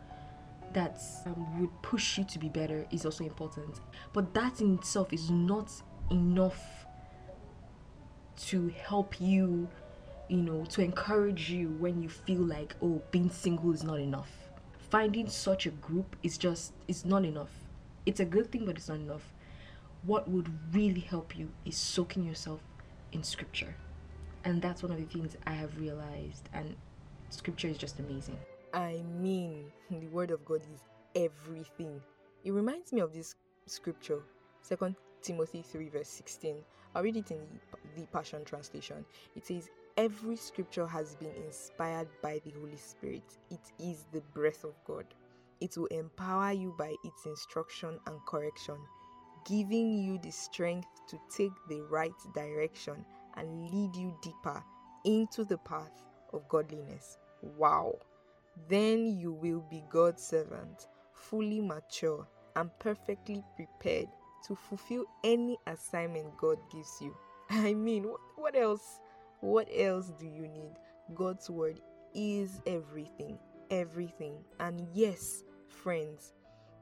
that 0.74 1.00
um, 1.24 1.60
would 1.60 1.70
push 1.80 2.18
you 2.18 2.24
to 2.24 2.38
be 2.38 2.50
better 2.50 2.86
is 2.90 3.06
also 3.06 3.24
important. 3.24 3.80
But 4.12 4.34
that 4.34 4.60
in 4.60 4.74
itself 4.74 5.14
is 5.14 5.30
not 5.30 5.72
enough 6.10 6.62
to 8.48 8.68
help 8.68 9.18
you, 9.18 9.68
you 10.28 10.42
know, 10.42 10.66
to 10.66 10.82
encourage 10.82 11.48
you 11.48 11.68
when 11.80 12.02
you 12.02 12.10
feel 12.10 12.42
like, 12.42 12.76
oh, 12.82 13.00
being 13.10 13.30
single 13.30 13.72
is 13.72 13.82
not 13.82 13.98
enough. 13.98 14.30
Finding 14.90 15.26
such 15.26 15.64
a 15.64 15.70
group 15.70 16.16
is 16.22 16.36
just, 16.36 16.74
it's 16.86 17.06
not 17.06 17.24
enough. 17.24 17.50
It's 18.04 18.20
a 18.20 18.26
good 18.26 18.52
thing, 18.52 18.66
but 18.66 18.76
it's 18.76 18.88
not 18.88 18.98
enough. 18.98 19.32
What 20.04 20.28
would 20.28 20.50
really 20.72 21.00
help 21.00 21.38
you 21.38 21.50
is 21.64 21.76
soaking 21.76 22.24
yourself 22.24 22.60
in 23.12 23.22
scripture. 23.22 23.74
And 24.44 24.60
that's 24.60 24.82
one 24.82 24.90
of 24.90 24.98
the 24.98 25.06
things 25.06 25.36
I 25.46 25.52
have 25.52 25.78
realized. 25.78 26.48
And 26.52 26.74
scripture 27.30 27.68
is 27.68 27.78
just 27.78 28.00
amazing. 28.00 28.38
I 28.74 29.02
mean, 29.20 29.66
the 29.90 30.08
word 30.08 30.30
of 30.30 30.44
God 30.44 30.62
is 30.62 30.82
everything. 31.14 32.00
It 32.44 32.52
reminds 32.52 32.92
me 32.92 33.00
of 33.00 33.12
this 33.12 33.34
scripture, 33.66 34.22
Second 34.62 34.96
Timothy 35.22 35.62
3, 35.62 35.88
verse 35.90 36.08
16. 36.08 36.56
I'll 36.94 37.02
read 37.02 37.16
it 37.16 37.30
in 37.30 37.38
the, 37.38 38.00
the 38.00 38.06
Passion 38.08 38.44
Translation. 38.44 39.04
It 39.36 39.46
says, 39.46 39.70
Every 39.96 40.36
scripture 40.36 40.86
has 40.86 41.14
been 41.16 41.32
inspired 41.46 42.08
by 42.22 42.40
the 42.44 42.52
Holy 42.58 42.76
Spirit. 42.76 43.24
It 43.50 43.72
is 43.78 44.06
the 44.10 44.22
breath 44.34 44.64
of 44.64 44.74
God. 44.86 45.04
It 45.60 45.76
will 45.76 45.86
empower 45.86 46.52
you 46.52 46.74
by 46.78 46.94
its 47.04 47.26
instruction 47.26 48.00
and 48.06 48.16
correction, 48.26 48.76
giving 49.44 49.98
you 49.98 50.18
the 50.18 50.30
strength 50.30 50.88
to 51.08 51.18
take 51.34 51.52
the 51.68 51.80
right 51.82 52.12
direction 52.34 53.04
and 53.36 53.70
lead 53.70 53.96
you 53.96 54.16
deeper 54.22 54.62
into 55.04 55.44
the 55.44 55.58
path 55.58 56.06
of 56.32 56.48
godliness. 56.48 57.18
Wow! 57.42 57.98
Then 58.68 59.06
you 59.06 59.32
will 59.32 59.64
be 59.70 59.82
God's 59.90 60.22
servant, 60.22 60.88
fully 61.12 61.60
mature 61.60 62.26
and 62.56 62.70
perfectly 62.78 63.42
prepared 63.56 64.08
to 64.46 64.54
fulfill 64.54 65.04
any 65.24 65.56
assignment 65.66 66.36
God 66.36 66.58
gives 66.70 66.98
you. 67.00 67.16
I 67.50 67.74
mean, 67.74 68.04
what, 68.36 68.56
else? 68.56 69.00
What 69.40 69.68
else 69.74 70.12
do 70.18 70.26
you 70.26 70.48
need? 70.48 70.74
God's 71.14 71.48
word 71.50 71.80
is 72.14 72.60
everything, 72.66 73.38
everything. 73.70 74.44
And 74.60 74.86
yes, 74.92 75.44
friends, 75.68 76.34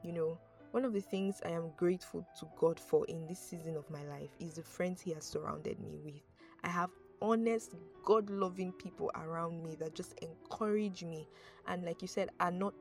you 0.03 0.11
know, 0.11 0.37
one 0.71 0.85
of 0.85 0.93
the 0.93 1.01
things 1.01 1.41
I 1.45 1.49
am 1.49 1.71
grateful 1.77 2.25
to 2.39 2.47
God 2.57 2.79
for 2.79 3.05
in 3.05 3.27
this 3.27 3.39
season 3.39 3.75
of 3.75 3.89
my 3.89 4.03
life 4.05 4.29
is 4.39 4.55
the 4.55 4.63
friends 4.63 5.01
He 5.01 5.11
has 5.11 5.25
surrounded 5.25 5.79
me 5.79 5.99
with. 6.03 6.21
I 6.63 6.69
have 6.69 6.89
honest, 7.21 7.75
God 8.03 8.29
loving 8.29 8.71
people 8.73 9.11
around 9.15 9.63
me 9.63 9.75
that 9.75 9.93
just 9.95 10.17
encourage 10.21 11.03
me. 11.03 11.27
And 11.67 11.83
like 11.83 12.01
you 12.01 12.07
said, 12.07 12.29
are 12.39 12.51
not, 12.51 12.73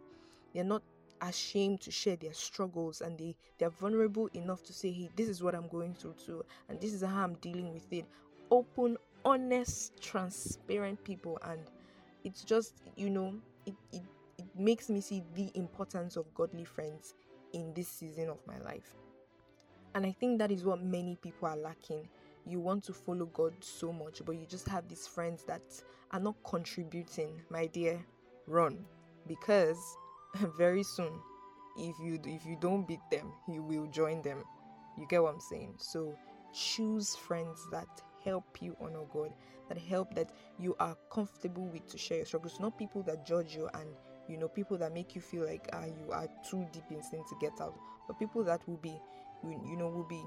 they're 0.54 0.64
not 0.64 0.82
ashamed 1.22 1.80
to 1.82 1.90
share 1.90 2.16
their 2.16 2.32
struggles 2.32 3.02
and 3.02 3.18
they 3.18 3.36
they're 3.58 3.68
vulnerable 3.68 4.28
enough 4.28 4.62
to 4.64 4.72
say 4.72 4.90
hey 4.90 5.10
this 5.16 5.28
is 5.28 5.42
what 5.42 5.54
i'm 5.54 5.68
going 5.68 5.92
through 5.92 6.14
too 6.14 6.42
and 6.70 6.80
this 6.80 6.94
is 6.94 7.02
how 7.02 7.22
i'm 7.22 7.34
dealing 7.42 7.74
with 7.74 7.92
it 7.92 8.06
open 8.50 8.96
honest 9.24 10.00
transparent 10.00 11.02
people 11.04 11.38
and 11.44 11.60
it's 12.24 12.42
just 12.42 12.74
you 12.96 13.10
know 13.10 13.34
it, 13.66 13.74
it 13.92 14.02
it 14.38 14.46
makes 14.56 14.88
me 14.88 15.00
see 15.00 15.22
the 15.34 15.50
importance 15.54 16.16
of 16.16 16.32
godly 16.34 16.64
friends 16.64 17.14
in 17.52 17.72
this 17.74 17.88
season 17.88 18.28
of 18.28 18.38
my 18.46 18.58
life 18.60 18.94
and 19.94 20.06
i 20.06 20.12
think 20.12 20.38
that 20.38 20.50
is 20.50 20.64
what 20.64 20.82
many 20.82 21.16
people 21.16 21.48
are 21.48 21.56
lacking 21.56 22.08
you 22.46 22.58
want 22.58 22.82
to 22.84 22.92
follow 22.92 23.26
God 23.26 23.54
so 23.60 23.92
much, 23.92 24.22
but 24.24 24.32
you 24.32 24.46
just 24.46 24.68
have 24.68 24.88
these 24.88 25.06
friends 25.06 25.44
that 25.44 25.62
are 26.10 26.20
not 26.20 26.36
contributing, 26.44 27.40
my 27.50 27.66
dear, 27.66 28.00
run 28.46 28.84
because 29.26 29.78
very 30.56 30.82
soon 30.82 31.12
if 31.76 31.96
you 32.00 32.18
if 32.24 32.44
you 32.44 32.56
don't 32.60 32.86
beat 32.86 33.00
them, 33.10 33.32
you 33.48 33.62
will 33.62 33.86
join 33.86 34.22
them. 34.22 34.42
You 34.98 35.06
get 35.08 35.22
what 35.22 35.34
I'm 35.34 35.40
saying? 35.40 35.74
So 35.78 36.16
choose 36.52 37.14
friends 37.14 37.66
that 37.70 37.86
help 38.24 38.60
you 38.60 38.76
honor 38.80 39.04
God, 39.12 39.32
that 39.68 39.78
help 39.78 40.14
that 40.14 40.30
you 40.58 40.74
are 40.80 40.96
comfortable 41.12 41.66
with 41.66 41.86
to 41.88 41.98
share 41.98 42.18
your 42.18 42.26
struggles, 42.26 42.58
not 42.58 42.76
people 42.76 43.02
that 43.04 43.24
judge 43.24 43.54
you 43.54 43.68
and 43.74 43.88
you 44.30 44.38
know 44.38 44.48
people 44.48 44.78
that 44.78 44.94
make 44.94 45.14
you 45.14 45.20
feel 45.20 45.44
like 45.44 45.68
ah 45.72 45.84
you 45.84 46.12
are 46.12 46.28
too 46.48 46.66
deep 46.72 46.84
in 46.90 47.02
sin 47.02 47.22
to 47.28 47.36
get 47.40 47.60
out, 47.60 47.78
but 48.06 48.18
people 48.18 48.44
that 48.44 48.66
will 48.68 48.78
be 48.78 48.96
you 49.44 49.76
know 49.76 49.88
will 49.88 50.08
be 50.08 50.24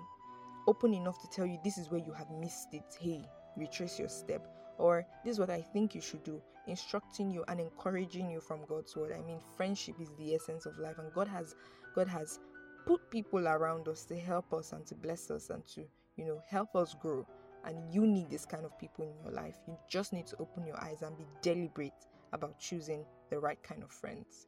open 0.68 0.94
enough 0.94 1.22
to 1.22 1.30
tell 1.30 1.46
you 1.46 1.60
this 1.64 1.78
is 1.78 1.90
where 1.90 2.02
you 2.02 2.14
have 2.14 2.30
missed 2.32 2.74
it. 2.74 2.98
Hey, 3.00 3.26
retrace 3.58 4.00
your 4.00 4.10
step. 4.10 4.48
Or 4.78 5.06
this 5.24 5.34
is 5.34 5.40
what 5.40 5.50
I 5.50 5.62
think 5.62 5.94
you 5.94 6.02
should 6.02 6.24
do, 6.24 6.42
instructing 6.68 7.30
you 7.30 7.44
and 7.48 7.60
encouraging 7.60 8.30
you 8.30 8.42
from 8.42 8.66
God's 8.68 8.96
word. 8.96 9.14
I 9.16 9.22
mean, 9.22 9.40
friendship 9.56 9.96
is 10.02 10.10
the 10.18 10.34
essence 10.34 10.66
of 10.66 10.78
life, 10.80 10.98
and 10.98 11.14
God 11.14 11.28
has 11.28 11.56
God 11.96 12.08
has 12.08 12.40
put 12.86 13.10
people 13.12 13.48
around 13.48 13.88
us 13.88 14.04
to 14.06 14.18
help 14.18 14.52
us 14.54 14.74
and 14.74 14.86
to 14.88 14.96
bless 14.96 15.30
us 15.32 15.50
and 15.50 15.66
to, 15.68 15.86
you 16.18 16.26
know, 16.26 16.42
help 16.50 16.76
us 16.76 16.96
grow. 17.00 17.26
And 17.66 17.78
you 17.94 18.06
need 18.06 18.30
this 18.30 18.46
kind 18.46 18.66
of 18.66 18.78
people 18.78 19.06
in 19.06 19.14
your 19.24 19.32
life. 19.32 19.56
You 19.68 19.78
just 19.90 20.12
need 20.12 20.28
to 20.28 20.38
open 20.40 20.66
your 20.66 20.82
eyes 20.84 21.02
and 21.02 21.18
be 21.18 21.26
deliberate 21.42 21.94
about 22.34 22.60
choosing 22.60 23.06
the 23.30 23.40
right 23.40 23.62
kind 23.64 23.84
of 23.84 23.92
friends. 23.92 24.48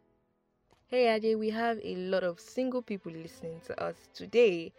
Hey 0.87 1.07
Ade, 1.13 1.37
we 1.37 1.51
have 1.51 1.79
a 1.83 1.95
lot 1.95 2.23
of 2.23 2.39
single 2.39 2.81
people 2.81 3.11
listening 3.11 3.61
to 3.61 3.79
us 3.81 4.09
today 4.13 4.73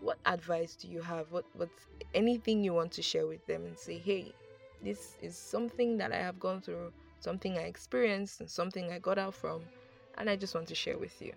what 0.00 0.18
advice 0.26 0.76
do 0.76 0.88
you 0.88 1.02
have? 1.02 1.30
What 1.32 1.46
what's 1.54 1.86
anything 2.14 2.64
you 2.64 2.74
want 2.74 2.92
to 2.92 3.02
share 3.02 3.26
with 3.26 3.46
them 3.46 3.66
and 3.66 3.78
say, 3.78 3.98
hey, 3.98 4.34
this 4.82 5.16
is 5.20 5.38
something 5.38 5.98
that 5.98 6.12
I 6.12 6.18
have 6.18 6.38
gone 6.40 6.60
through, 6.62 6.92
something 7.20 7.58
I 7.58 7.62
experienced, 7.62 8.40
and 8.40 8.50
something 8.50 8.92
I 8.92 8.98
got 8.98 9.18
out 9.18 9.34
from, 9.34 9.70
and 10.16 10.30
I 10.30 10.36
just 10.36 10.54
want 10.54 10.68
to 10.68 10.74
share 10.76 10.98
with 10.98 11.20
you. 11.22 11.32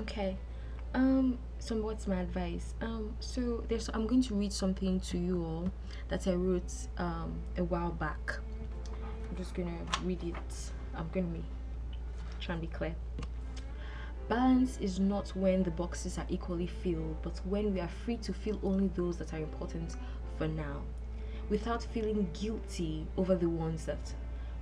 Okay. 0.00 0.36
Um, 0.94 1.38
so 1.58 1.76
what's 1.82 2.06
my 2.06 2.20
advice? 2.20 2.74
Um, 2.80 3.16
so 3.20 3.64
there's 3.68 3.88
I'm 3.92 4.06
going 4.06 4.22
to 4.22 4.34
read 4.34 4.52
something 4.52 5.00
to 5.00 5.18
you 5.18 5.44
all 5.44 5.70
that 6.08 6.26
I 6.26 6.34
wrote 6.34 6.72
um 6.98 7.42
a 7.56 7.64
while 7.64 7.92
back. 7.92 8.38
I'm 9.28 9.36
just 9.36 9.54
gonna 9.54 9.78
read 10.04 10.22
it. 10.22 10.72
I'm 10.94 11.08
gonna 11.12 11.26
be 11.26 11.44
trying 12.40 12.60
to 12.60 12.66
be 12.66 12.72
clear. 12.72 12.94
Balance 14.28 14.78
is 14.80 14.98
not 14.98 15.28
when 15.36 15.62
the 15.62 15.70
boxes 15.70 16.18
are 16.18 16.26
equally 16.28 16.66
filled, 16.66 17.22
but 17.22 17.40
when 17.44 17.72
we 17.72 17.80
are 17.80 17.88
free 18.04 18.16
to 18.18 18.32
fill 18.32 18.58
only 18.62 18.88
those 18.88 19.16
that 19.18 19.32
are 19.32 19.38
important 19.38 19.96
for 20.36 20.48
now, 20.48 20.82
without 21.48 21.84
feeling 21.84 22.28
guilty 22.40 23.06
over 23.16 23.36
the 23.36 23.48
ones 23.48 23.84
that 23.84 24.12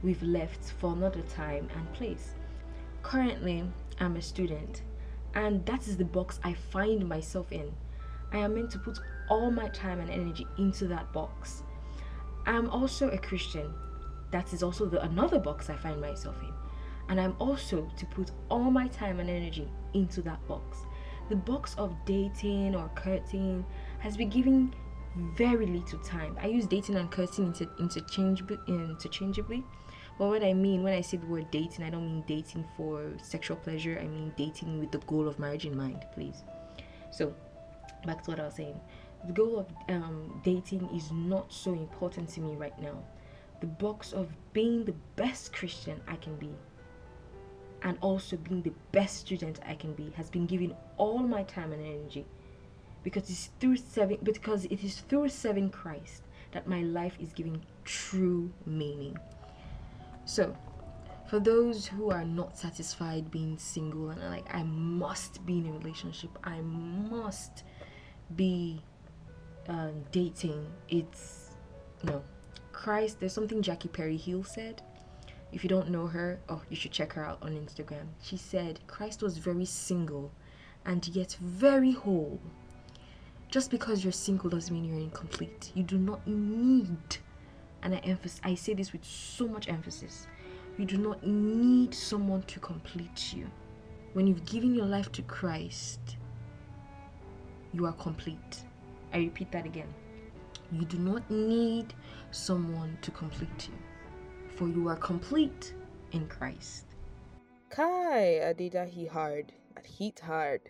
we've 0.02 0.22
left 0.22 0.72
for 0.78 0.92
another 0.92 1.22
time 1.22 1.68
and 1.74 1.92
place. 1.94 2.34
Currently, 3.02 3.64
I'm 4.00 4.16
a 4.16 4.22
student, 4.22 4.82
and 5.34 5.64
that 5.64 5.88
is 5.88 5.96
the 5.96 6.04
box 6.04 6.40
I 6.44 6.52
find 6.52 7.08
myself 7.08 7.50
in. 7.52 7.72
I 8.32 8.38
am 8.38 8.54
meant 8.54 8.70
to 8.72 8.78
put 8.78 8.98
all 9.30 9.50
my 9.50 9.68
time 9.68 10.00
and 10.00 10.10
energy 10.10 10.46
into 10.58 10.86
that 10.88 11.10
box. 11.12 11.62
I'm 12.46 12.68
also 12.68 13.08
a 13.08 13.18
Christian. 13.18 13.72
That 14.34 14.52
is 14.52 14.64
also 14.64 14.86
the 14.86 15.00
another 15.02 15.38
box 15.38 15.70
I 15.70 15.76
find 15.76 16.00
myself 16.00 16.34
in 16.42 16.52
and 17.08 17.20
I'm 17.20 17.36
also 17.38 17.88
to 17.96 18.06
put 18.06 18.32
all 18.50 18.70
my 18.70 18.88
time 18.88 19.20
and 19.20 19.30
energy 19.30 19.68
into 19.92 20.22
that 20.22 20.44
box. 20.48 20.78
The 21.28 21.36
box 21.36 21.76
of 21.78 21.94
dating 22.04 22.74
or 22.74 22.90
courting 22.96 23.64
has 24.00 24.16
been 24.16 24.28
giving 24.28 24.74
very 25.36 25.66
little 25.66 26.00
time. 26.00 26.36
I 26.40 26.46
use 26.46 26.66
dating 26.66 26.96
and 26.96 27.10
courting 27.10 27.46
inter- 27.46 27.70
interchangeably, 27.78 28.58
interchangeably. 28.66 29.62
But 30.18 30.26
what 30.26 30.42
I 30.42 30.52
mean 30.52 30.82
when 30.82 30.94
I 30.94 31.00
say 31.00 31.16
the 31.16 31.26
word 31.26 31.50
dating, 31.52 31.84
I 31.84 31.90
don't 31.90 32.04
mean 32.04 32.24
dating 32.26 32.64
for 32.76 33.12
sexual 33.22 33.56
pleasure. 33.56 33.98
I 34.02 34.06
mean 34.08 34.32
dating 34.36 34.80
with 34.80 34.90
the 34.90 34.98
goal 34.98 35.28
of 35.28 35.38
marriage 35.38 35.66
in 35.66 35.76
mind, 35.76 36.04
please. 36.12 36.42
So, 37.12 37.32
back 38.04 38.24
to 38.24 38.30
what 38.30 38.40
I 38.40 38.46
was 38.46 38.54
saying. 38.54 38.80
The 39.26 39.32
goal 39.32 39.60
of 39.60 39.66
um, 39.88 40.40
dating 40.44 40.88
is 40.94 41.12
not 41.12 41.52
so 41.52 41.72
important 41.72 42.28
to 42.30 42.40
me 42.40 42.56
right 42.56 42.76
now. 42.80 43.02
The 43.60 43.66
box 43.66 44.12
of 44.12 44.28
being 44.52 44.84
the 44.84 44.94
best 45.16 45.52
Christian 45.52 46.00
I 46.06 46.16
can 46.16 46.36
be 46.36 46.50
and 47.84 47.98
also 48.00 48.36
being 48.36 48.62
the 48.62 48.72
best 48.92 49.18
student 49.18 49.60
I 49.66 49.74
can 49.74 49.92
be 49.92 50.10
has 50.16 50.30
been 50.30 50.46
giving 50.46 50.74
all 50.96 51.18
my 51.18 51.42
time 51.44 51.72
and 51.72 51.84
energy 51.84 52.26
because 53.02 53.28
it's 53.28 53.50
through 53.60 53.76
serving 53.76 54.18
because 54.22 54.64
it 54.64 54.82
is 54.82 55.00
through 55.00 55.28
serving 55.28 55.70
Christ 55.70 56.22
that 56.52 56.66
my 56.66 56.82
life 56.82 57.16
is 57.20 57.32
giving 57.32 57.60
true 57.84 58.50
meaning. 58.64 59.16
So, 60.24 60.56
for 61.28 61.38
those 61.38 61.86
who 61.86 62.10
are 62.10 62.24
not 62.24 62.56
satisfied 62.56 63.30
being 63.30 63.58
single 63.58 64.10
and 64.10 64.20
like 64.22 64.52
I 64.54 64.62
must 64.62 65.44
be 65.44 65.58
in 65.58 65.66
a 65.66 65.72
relationship, 65.72 66.30
I 66.42 66.60
must 66.62 67.64
be 68.34 68.82
uh, 69.68 69.90
dating. 70.10 70.66
It's 70.88 71.50
no 72.02 72.22
Christ. 72.74 73.20
There's 73.20 73.32
something 73.32 73.62
Jackie 73.62 73.88
Perry 73.88 74.16
Hill 74.16 74.44
said 74.44 74.82
if 75.54 75.62
you 75.62 75.68
don't 75.68 75.88
know 75.88 76.08
her, 76.08 76.40
oh, 76.48 76.60
you 76.68 76.74
should 76.74 76.90
check 76.90 77.12
her 77.12 77.24
out 77.24 77.38
on 77.40 77.52
Instagram. 77.52 78.08
She 78.20 78.36
said 78.36 78.80
Christ 78.88 79.22
was 79.22 79.38
very 79.38 79.64
single 79.64 80.32
and 80.84 81.06
yet 81.08 81.36
very 81.40 81.92
whole. 81.92 82.40
Just 83.50 83.70
because 83.70 84.02
you're 84.02 84.12
single 84.12 84.50
doesn't 84.50 84.74
mean 84.74 84.84
you're 84.84 84.98
incomplete. 84.98 85.70
You 85.74 85.84
do 85.84 85.96
not 85.96 86.26
need, 86.26 87.18
and 87.84 87.94
I 87.94 87.98
emphasize, 87.98 88.40
I 88.42 88.56
say 88.56 88.74
this 88.74 88.92
with 88.92 89.04
so 89.04 89.46
much 89.46 89.68
emphasis, 89.68 90.26
you 90.76 90.84
do 90.84 90.98
not 90.98 91.24
need 91.24 91.94
someone 91.94 92.42
to 92.42 92.58
complete 92.58 93.32
you. 93.32 93.46
When 94.14 94.26
you've 94.26 94.44
given 94.44 94.74
your 94.74 94.86
life 94.86 95.12
to 95.12 95.22
Christ, 95.22 96.16
you 97.72 97.86
are 97.86 97.92
complete. 97.92 98.64
I 99.12 99.18
repeat 99.18 99.52
that 99.52 99.66
again. 99.66 99.94
You 100.72 100.84
do 100.84 100.98
not 100.98 101.30
need 101.30 101.94
someone 102.34 102.98
to 103.02 103.10
complete 103.10 103.68
you 103.68 103.74
for 104.56 104.68
you 104.68 104.88
are 104.88 104.96
complete 104.96 105.74
in 106.12 106.26
Christ. 106.28 106.84
Kai 107.70 108.40
Adida 108.42 108.88
he 108.88 109.06
hard, 109.06 109.52
that 109.74 109.86
heat 109.86 110.20
hard. 110.20 110.60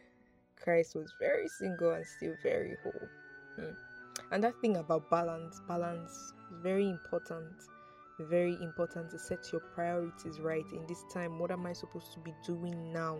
Christ 0.57 0.95
was 0.95 1.13
very 1.21 1.49
single 1.49 1.93
and 1.93 2.07
still 2.07 2.35
very 2.43 2.77
whole. 2.83 3.09
Hmm. 3.57 3.75
And 4.33 4.43
that 4.43 4.59
thing 4.63 4.77
about 4.79 5.11
balance, 5.11 5.61
balance 5.69 6.11
is 6.11 6.33
very 6.63 6.89
important. 6.89 7.53
Very 8.19 8.57
important 8.63 9.11
to 9.11 9.19
set 9.19 9.53
your 9.53 9.61
priorities 9.75 10.41
right 10.41 10.65
in 10.73 10.87
this 10.87 11.05
time. 11.13 11.39
What 11.39 11.51
am 11.51 11.67
I 11.67 11.73
supposed 11.73 12.13
to 12.15 12.21
be 12.21 12.33
doing 12.47 12.93
now? 12.93 13.19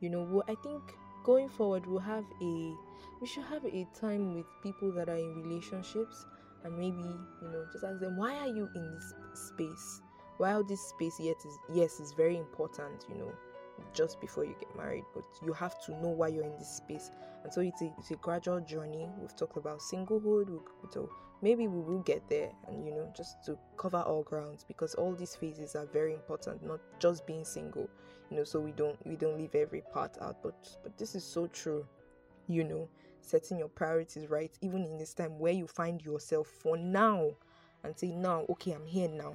You 0.00 0.10
know, 0.10 0.26
well, 0.28 0.44
I 0.48 0.56
think 0.62 0.82
going 1.24 1.48
forward 1.48 1.86
we'll 1.86 2.00
have 2.00 2.24
a 2.42 2.74
we 3.20 3.26
should 3.26 3.44
have 3.44 3.64
a 3.64 3.86
time 3.94 4.34
with 4.34 4.46
people 4.62 4.90
that 4.92 5.08
are 5.08 5.16
in 5.16 5.42
relationships 5.42 6.26
and 6.64 6.76
maybe 6.78 7.02
you 7.42 7.48
know 7.48 7.64
just 7.72 7.84
ask 7.84 8.00
them 8.00 8.16
why 8.16 8.36
are 8.36 8.48
you 8.48 8.68
in 8.74 8.94
this 8.94 9.14
space? 9.34 10.00
While 10.38 10.64
this 10.64 10.80
space 10.80 11.18
yet 11.20 11.36
is 11.44 11.58
yes 11.72 12.00
is 12.00 12.12
very 12.12 12.36
important 12.36 13.04
you 13.08 13.16
know 13.16 13.32
just 13.94 14.20
before 14.20 14.44
you 14.44 14.54
get 14.60 14.74
married 14.76 15.04
but 15.14 15.24
you 15.44 15.52
have 15.52 15.82
to 15.84 15.92
know 16.02 16.08
why 16.08 16.28
you're 16.28 16.44
in 16.44 16.56
this 16.58 16.76
space. 16.76 17.10
And 17.44 17.52
so 17.52 17.60
it's 17.60 17.82
a, 17.82 17.92
it's 17.98 18.10
a 18.12 18.16
gradual 18.16 18.60
journey. 18.60 19.08
We've 19.20 19.34
talked 19.34 19.56
about 19.56 19.80
singlehood 19.80 20.60
so 20.90 21.10
maybe 21.42 21.66
we 21.66 21.80
will 21.80 21.98
get 22.00 22.26
there 22.28 22.50
and 22.68 22.86
you 22.86 22.92
know 22.92 23.12
just 23.14 23.44
to 23.44 23.58
cover 23.76 23.98
all 23.98 24.22
grounds 24.22 24.64
because 24.66 24.94
all 24.94 25.12
these 25.12 25.34
phases 25.34 25.74
are 25.74 25.86
very 25.86 26.14
important 26.14 26.64
not 26.64 26.80
just 27.00 27.26
being 27.26 27.44
single 27.44 27.88
you 28.30 28.36
know 28.36 28.44
so 28.44 28.60
we 28.60 28.70
don't 28.72 28.96
we 29.06 29.16
don't 29.16 29.36
leave 29.36 29.54
every 29.54 29.82
part 29.92 30.16
out 30.22 30.36
but 30.42 30.54
but 30.82 30.96
this 30.96 31.14
is 31.14 31.24
so 31.24 31.46
true 31.48 31.84
you 32.46 32.64
know 32.64 32.88
setting 33.22 33.58
your 33.58 33.68
priorities 33.68 34.28
right, 34.28 34.52
even 34.60 34.84
in 34.84 34.98
this 34.98 35.14
time 35.14 35.38
where 35.38 35.52
you 35.52 35.66
find 35.66 36.04
yourself 36.04 36.46
for 36.46 36.76
now, 36.76 37.30
and 37.84 37.98
say, 37.98 38.08
now, 38.08 38.44
okay, 38.50 38.72
I'm 38.72 38.86
here 38.86 39.08
now. 39.08 39.34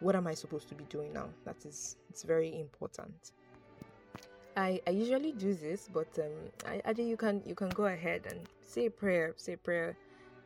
What 0.00 0.14
am 0.14 0.26
I 0.26 0.34
supposed 0.34 0.68
to 0.68 0.74
be 0.74 0.84
doing 0.84 1.12
now? 1.12 1.28
That 1.44 1.56
is, 1.66 1.96
it's 2.08 2.22
very 2.22 2.58
important. 2.60 3.32
I, 4.56 4.80
I 4.86 4.90
usually 4.90 5.32
do 5.32 5.54
this, 5.54 5.88
but 5.92 6.08
um, 6.18 6.32
I, 6.66 6.80
I 6.84 6.92
think 6.92 7.08
you 7.08 7.16
can 7.16 7.42
you 7.46 7.54
can 7.54 7.68
go 7.68 7.86
ahead 7.86 8.22
and 8.28 8.40
say 8.60 8.86
a 8.86 8.90
prayer, 8.90 9.32
say 9.36 9.52
a 9.52 9.56
prayer 9.56 9.96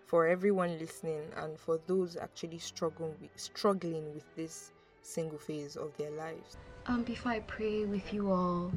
for 0.04 0.26
everyone 0.26 0.78
listening 0.78 1.22
and 1.38 1.58
for 1.58 1.80
those 1.86 2.16
actually 2.16 2.58
struggling 2.58 3.14
with, 3.20 3.30
struggling 3.36 4.12
with 4.12 4.24
this 4.36 4.72
single 5.00 5.38
phase 5.38 5.76
of 5.76 5.96
their 5.96 6.10
lives. 6.10 6.58
Um, 6.86 7.04
before 7.04 7.32
I 7.32 7.40
pray 7.40 7.86
with 7.86 8.12
you 8.12 8.30
all, 8.30 8.70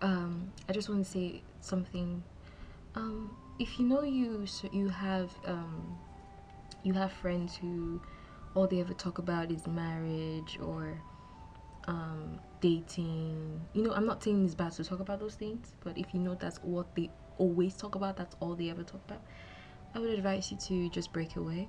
um, 0.00 0.50
I 0.68 0.72
just 0.72 0.88
want 0.88 1.04
to 1.04 1.10
say 1.10 1.42
something 1.60 2.22
um, 2.98 3.30
if 3.58 3.78
you 3.78 3.86
know 3.86 4.02
you 4.02 4.44
so 4.46 4.68
you 4.72 4.88
have 4.88 5.30
um, 5.44 5.96
you 6.82 6.92
have 6.94 7.12
friends 7.12 7.56
who 7.56 8.00
all 8.54 8.66
they 8.66 8.80
ever 8.80 8.92
talk 8.92 9.18
about 9.18 9.50
is 9.52 9.66
marriage 9.66 10.58
or 10.60 11.00
um, 11.86 12.40
dating. 12.60 13.60
You 13.72 13.82
know, 13.82 13.92
I'm 13.92 14.04
not 14.04 14.22
saying 14.22 14.44
it's 14.44 14.54
bad 14.54 14.72
to 14.72 14.84
talk 14.84 15.00
about 15.00 15.20
those 15.20 15.36
things, 15.36 15.74
but 15.84 15.96
if 15.96 16.12
you 16.12 16.20
know 16.20 16.34
that's 16.34 16.58
what 16.58 16.92
they 16.96 17.10
always 17.38 17.76
talk 17.76 17.94
about, 17.94 18.16
that's 18.16 18.34
all 18.40 18.54
they 18.56 18.68
ever 18.68 18.82
talk 18.82 19.00
about. 19.06 19.22
I 19.94 20.00
would 20.00 20.10
advise 20.10 20.50
you 20.50 20.56
to 20.58 20.88
just 20.88 21.12
break 21.12 21.36
away. 21.36 21.68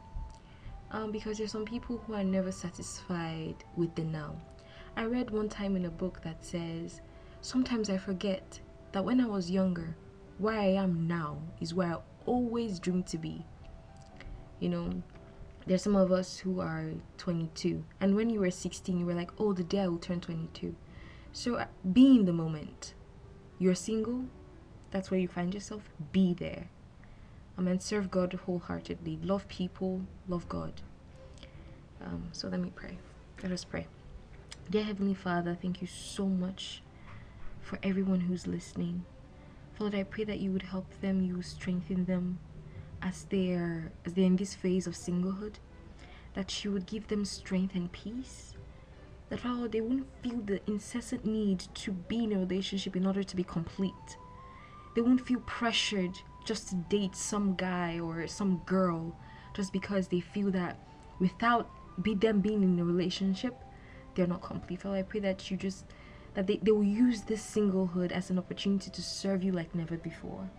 Um, 0.92 1.12
because 1.12 1.38
there's 1.38 1.52
some 1.52 1.66
people 1.66 2.00
who 2.00 2.16
are 2.16 2.24
never 2.24 2.52
satisfied 2.52 3.64
with 3.76 3.94
the 3.94 4.04
now. 4.04 4.36
I 4.98 5.04
read 5.04 5.30
one 5.30 5.48
time 5.48 5.76
in 5.76 5.86
a 5.86 5.92
book 5.92 6.22
that 6.24 6.44
says, 6.44 7.02
Sometimes 7.42 7.92
I 7.92 7.98
forget 8.00 8.60
that 8.92 9.06
when 9.06 9.22
I 9.22 9.28
was 9.28 9.52
younger, 9.52 9.96
where 10.40 10.60
I 10.60 10.68
am 10.68 11.08
now 11.08 11.38
is 11.62 11.74
where 11.74 11.94
I 11.94 11.98
always 12.26 12.80
dreamed 12.80 13.08
to 13.08 13.18
be. 13.18 13.46
You 14.60 14.70
know, 14.70 15.04
there's 15.68 15.84
some 15.84 15.96
of 15.96 16.12
us 16.12 16.40
who 16.40 16.62
are 16.62 16.86
22, 17.18 17.84
and 18.00 18.16
when 18.16 18.30
you 18.30 18.40
were 18.40 18.50
16, 18.50 18.98
you 18.98 19.06
were 19.06 19.14
like, 19.14 19.32
oh, 19.38 19.54
the 19.54 19.64
day 19.64 19.82
I 19.82 19.88
will 19.88 20.00
turn 20.00 20.22
22. 20.22 20.76
So 21.34 21.56
uh, 21.56 21.66
be 21.94 22.16
in 22.16 22.26
the 22.26 22.34
moment. 22.34 22.94
You're 23.60 23.76
single, 23.76 24.26
that's 24.92 25.12
where 25.12 25.20
you 25.20 25.28
find 25.28 25.54
yourself, 25.54 25.84
be 26.12 26.34
there. 26.34 26.70
Um, 27.58 27.68
and 27.68 27.82
serve 27.82 28.10
God 28.10 28.34
wholeheartedly. 28.34 29.20
Love 29.22 29.48
people, 29.50 30.02
love 30.30 30.48
God. 30.48 30.74
Um, 32.02 32.30
so 32.32 32.48
let 32.48 32.62
me 32.62 32.72
pray. 32.74 32.98
Let 33.44 33.52
us 33.52 33.66
pray. 33.66 33.88
Dear 34.70 34.86
Heavenly 34.86 35.14
Father, 35.14 35.58
thank 35.62 35.82
you 35.82 35.88
so 35.88 36.26
much 36.26 36.82
for 37.62 37.78
everyone 37.84 38.22
who's 38.22 38.48
listening. 38.48 39.04
Lord, 39.80 39.96
I 39.96 40.04
pray 40.04 40.26
that 40.26 40.40
you 40.40 40.52
would 40.52 40.64
help 40.64 40.88
them, 41.00 41.22
you 41.22 41.42
strengthen 41.42 42.04
them 42.04 42.38
as 43.02 43.24
they're 43.30 43.94
as 44.06 44.14
they're 44.14 44.26
in 44.26 44.36
this 44.36 44.54
phase 44.54 44.88
of 44.88 44.94
singlehood, 44.94 45.54
that 46.34 46.66
you 46.66 46.74
would 46.74 46.86
give 46.86 47.08
them 47.08 47.24
strength 47.24 47.76
and 47.76 47.90
peace. 47.94 48.56
That 49.30 49.46
Lord, 49.46 49.72
they 49.72 49.80
won't 49.80 50.08
feel 50.22 50.42
the 50.42 50.60
incessant 50.68 51.24
need 51.24 51.60
to 51.76 51.92
be 51.92 52.26
in 52.26 52.34
a 52.34 52.40
relationship 52.40 52.98
in 52.98 53.06
order 53.06 53.24
to 53.24 53.36
be 53.38 53.44
complete. 53.44 54.18
They 54.96 55.02
won't 55.02 55.26
feel 55.26 55.40
pressured 55.46 56.20
just 56.44 56.70
to 56.70 56.76
date 56.76 57.16
some 57.16 57.56
guy 57.56 58.00
or 58.00 58.28
some 58.28 58.58
girl 58.66 59.16
just 59.54 59.72
because 59.72 60.10
they 60.10 60.20
feel 60.20 60.52
that 60.52 60.78
without 61.20 61.70
be 62.02 62.16
them 62.16 62.42
being 62.42 62.64
in 62.64 62.80
a 62.80 62.84
relationship, 62.84 63.56
they're 64.16 64.28
not 64.28 64.42
complete. 64.42 64.84
Lord, 64.84 65.00
I 65.00 65.04
pray 65.04 65.22
that 65.22 65.50
you 65.50 65.56
just 65.56 65.86
that 66.40 66.48
they, 66.48 66.58
they 66.64 66.72
will 66.72 66.86
use 66.86 67.24
this 67.24 67.42
singlehood 67.42 68.14
as 68.14 68.30
an 68.30 68.38
opportunity 68.38 68.90
to 68.90 69.02
serve 69.02 69.44
you 69.44 69.52
like 69.52 69.76
never 69.76 69.98
before. 69.98 70.50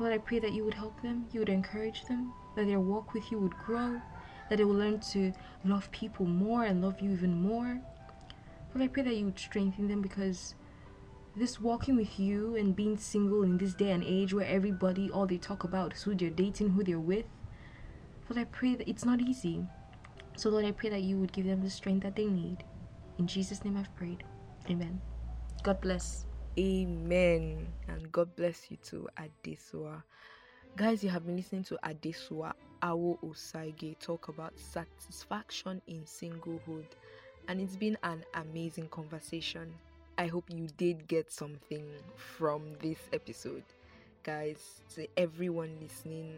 Lord, 0.00 0.12
I 0.12 0.18
pray 0.18 0.40
that 0.40 0.52
you 0.52 0.64
would 0.64 0.74
help 0.74 1.00
them, 1.00 1.26
you 1.30 1.38
would 1.38 1.48
encourage 1.48 2.04
them, 2.06 2.32
that 2.56 2.66
their 2.66 2.80
walk 2.80 3.14
with 3.14 3.30
you 3.30 3.38
would 3.38 3.54
grow, 3.64 4.02
that 4.50 4.56
they 4.56 4.64
will 4.64 4.74
learn 4.74 4.98
to 5.12 5.32
love 5.64 5.88
people 5.92 6.26
more 6.26 6.64
and 6.64 6.82
love 6.82 7.00
you 7.00 7.12
even 7.12 7.40
more. 7.40 7.80
Lord, 8.74 8.82
I 8.84 8.88
pray 8.88 9.04
that 9.04 9.14
you 9.14 9.26
would 9.26 9.38
strengthen 9.38 9.86
them 9.86 10.02
because 10.02 10.56
this 11.36 11.60
walking 11.60 11.94
with 11.94 12.18
you 12.18 12.56
and 12.56 12.74
being 12.74 12.96
single 12.96 13.44
in 13.44 13.58
this 13.58 13.74
day 13.74 13.92
and 13.92 14.02
age 14.02 14.34
where 14.34 14.44
everybody, 14.44 15.08
all 15.08 15.28
they 15.28 15.38
talk 15.38 15.62
about 15.62 15.92
is 15.92 16.02
who 16.02 16.16
they're 16.16 16.30
dating, 16.30 16.70
who 16.70 16.82
they're 16.82 16.98
with. 16.98 17.26
Lord, 18.28 18.40
I 18.40 18.44
pray 18.50 18.74
that 18.74 18.88
it's 18.88 19.04
not 19.04 19.20
easy. 19.20 19.64
So, 20.36 20.50
Lord, 20.50 20.64
I 20.64 20.72
pray 20.72 20.90
that 20.90 21.02
you 21.02 21.16
would 21.20 21.32
give 21.32 21.46
them 21.46 21.62
the 21.62 21.70
strength 21.70 22.02
that 22.02 22.16
they 22.16 22.26
need. 22.26 22.64
In 23.20 23.28
Jesus' 23.28 23.64
name 23.64 23.76
I've 23.76 23.94
prayed. 23.94 24.24
Amen. 24.70 25.00
God 25.62 25.80
bless. 25.80 26.26
Amen. 26.58 27.68
And 27.88 28.10
God 28.12 28.34
bless 28.36 28.70
you 28.70 28.76
too, 28.78 29.08
Adesuwa. 29.18 30.02
Guys, 30.76 31.02
you 31.04 31.10
have 31.10 31.26
been 31.26 31.36
listening 31.36 31.64
to 31.64 31.78
Adesua 31.84 32.52
Awo 32.82 33.18
Osaige 33.22 33.98
talk 33.98 34.28
about 34.28 34.58
satisfaction 34.58 35.82
in 35.86 36.02
singlehood. 36.04 36.86
And 37.48 37.60
it's 37.60 37.76
been 37.76 37.98
an 38.04 38.24
amazing 38.34 38.88
conversation. 38.88 39.72
I 40.18 40.26
hope 40.26 40.50
you 40.50 40.68
did 40.76 41.06
get 41.08 41.32
something 41.32 41.86
from 42.16 42.74
this 42.80 42.98
episode. 43.12 43.64
Guys, 44.22 44.82
to 44.94 45.06
everyone 45.16 45.78
listening, 45.80 46.34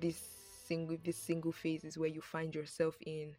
this 0.00 0.18
single 0.66 0.98
this 1.04 1.16
single 1.16 1.52
phase 1.52 1.84
is 1.84 1.98
where 1.98 2.08
you 2.08 2.20
find 2.20 2.54
yourself 2.54 2.96
in. 3.06 3.34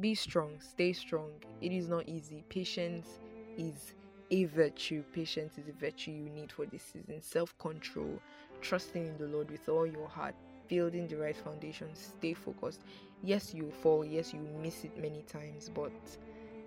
Be 0.00 0.14
strong, 0.14 0.60
stay 0.60 0.92
strong. 0.92 1.30
It 1.60 1.72
is 1.72 1.88
not 1.88 2.08
easy. 2.08 2.44
Patience 2.48 3.20
is 3.56 3.94
a 4.30 4.44
virtue. 4.46 5.02
Patience 5.12 5.58
is 5.58 5.68
a 5.68 5.72
virtue 5.72 6.10
you 6.10 6.30
need 6.30 6.52
for 6.52 6.66
this 6.66 6.82
season. 6.82 7.20
Self 7.20 7.56
control, 7.58 8.20
trusting 8.60 9.06
in 9.06 9.18
the 9.18 9.26
Lord 9.26 9.50
with 9.50 9.68
all 9.68 9.86
your 9.86 10.08
heart, 10.08 10.34
building 10.68 11.06
the 11.06 11.16
right 11.16 11.36
foundation, 11.36 11.88
stay 11.94 12.34
focused. 12.34 12.80
Yes, 13.22 13.54
you 13.54 13.70
fall. 13.82 14.04
Yes, 14.04 14.32
you 14.32 14.40
miss 14.62 14.84
it 14.84 14.96
many 15.00 15.22
times, 15.22 15.70
but 15.74 15.92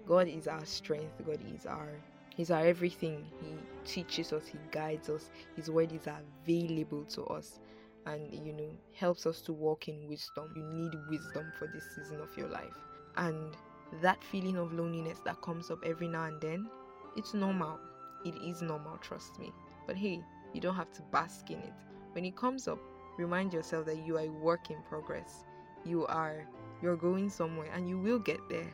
God 0.08 0.28
is 0.28 0.48
our 0.48 0.66
strength. 0.66 1.22
God 1.26 1.40
is 1.56 1.66
our 1.66 1.90
He's 2.36 2.52
our 2.52 2.66
everything. 2.66 3.26
He 3.42 3.54
teaches 3.84 4.32
us, 4.32 4.48
He 4.48 4.58
guides 4.72 5.10
us. 5.10 5.30
His 5.58 5.70
word 5.70 5.92
is 5.92 6.08
available 6.08 7.04
to 7.06 7.24
us 7.26 7.60
and 8.06 8.34
you 8.34 8.54
know 8.54 8.70
helps 8.94 9.26
us 9.26 9.42
to 9.42 9.54
walk 9.54 9.88
in 9.88 10.08
wisdom. 10.08 10.52
You 10.56 10.64
need 10.64 10.94
wisdom 11.10 11.52
for 11.58 11.68
this 11.68 11.84
season 11.96 12.22
of 12.22 12.36
your 12.38 12.48
life. 12.48 12.78
And 13.18 13.56
that 14.02 14.24
feeling 14.24 14.58
of 14.58 14.72
loneliness 14.74 15.20
that 15.26 15.42
comes 15.42 15.70
up 15.72 15.80
every 15.86 16.08
now 16.08 16.26
and 16.26 16.40
then, 16.40 16.70
it's 17.16 17.34
normal. 17.34 17.80
It 18.26 18.36
is 18.36 18.62
normal, 18.62 18.98
trust 18.98 19.40
me. 19.40 19.52
But 19.88 19.96
hey, 19.96 20.24
you 20.54 20.62
don't 20.62 20.76
have 20.76 20.92
to 20.94 21.02
bask 21.12 21.50
in 21.52 21.60
it. 21.60 21.74
When 22.14 22.26
it 22.26 22.36
comes 22.36 22.68
up, 22.68 22.80
remind 23.18 23.54
yourself 23.54 23.86
that 23.86 24.06
you 24.06 24.18
are 24.18 24.26
a 24.26 24.30
work 24.30 24.72
in 24.72 24.78
progress. 24.90 25.44
You 25.86 26.06
are 26.08 26.48
you're 26.82 26.98
going 26.98 27.30
somewhere 27.30 27.70
and 27.74 27.88
you 27.88 28.00
will 28.00 28.20
get 28.20 28.40
there. 28.50 28.72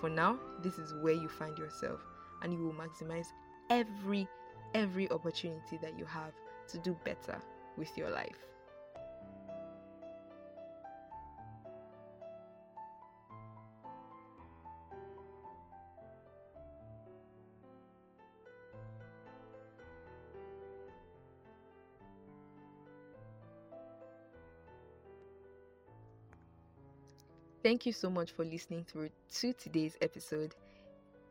For 0.00 0.08
now, 0.08 0.38
this 0.62 0.78
is 0.78 0.94
where 1.02 1.12
you 1.12 1.28
find 1.28 1.56
yourself 1.58 2.00
and 2.42 2.52
you 2.52 2.58
will 2.60 2.72
maximize 2.72 3.28
every 3.70 4.26
every 4.74 5.10
opportunity 5.10 5.78
that 5.82 5.98
you 5.98 6.04
have 6.04 6.32
to 6.68 6.78
do 6.78 6.96
better 7.04 7.38
with 7.76 7.96
your 7.96 8.10
life. 8.10 8.51
Thank 27.62 27.86
you 27.86 27.92
so 27.92 28.10
much 28.10 28.32
for 28.32 28.44
listening 28.44 28.84
through 28.84 29.10
to 29.34 29.52
today's 29.52 29.96
episode. 30.02 30.56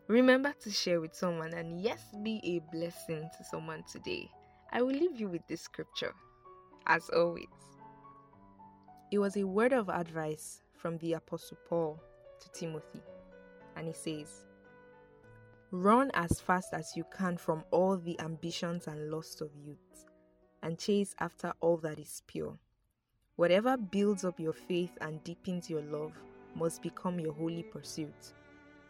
Remember 0.07 0.53
to 0.61 0.71
share 0.71 1.01
with 1.01 1.13
someone 1.13 1.53
and 1.53 1.81
yes, 1.81 2.05
be 2.23 2.39
a 2.45 2.59
blessing 2.73 3.29
to 3.37 3.43
someone 3.43 3.83
today. 3.91 4.31
I 4.71 4.81
will 4.81 4.93
leave 4.93 5.19
you 5.19 5.27
with 5.27 5.45
this 5.49 5.59
scripture, 5.59 6.13
as 6.87 7.09
always. 7.09 7.47
It 9.11 9.19
was 9.19 9.35
a 9.35 9.43
word 9.43 9.73
of 9.73 9.89
advice 9.89 10.61
from 10.73 10.97
the 10.99 11.13
Apostle 11.13 11.57
Paul 11.67 12.01
to 12.39 12.49
Timothy, 12.57 13.01
and 13.75 13.87
he 13.87 13.93
says, 13.93 14.45
Run 15.71 16.11
as 16.13 16.39
fast 16.39 16.73
as 16.73 16.95
you 16.95 17.03
can 17.13 17.35
from 17.35 17.65
all 17.71 17.97
the 17.97 18.17
ambitions 18.21 18.87
and 18.87 19.11
lusts 19.11 19.41
of 19.41 19.49
youth, 19.53 20.05
and 20.63 20.79
chase 20.79 21.13
after 21.19 21.51
all 21.59 21.75
that 21.77 21.99
is 21.99 22.23
pure 22.25 22.57
Whatever 23.35 23.77
builds 23.77 24.23
up 24.25 24.39
your 24.39 24.53
faith 24.53 24.91
and 25.01 25.23
deepens 25.23 25.69
your 25.69 25.81
love 25.83 26.13
must 26.55 26.81
become 26.81 27.19
your 27.19 27.33
holy 27.33 27.63
pursuit, 27.63 28.33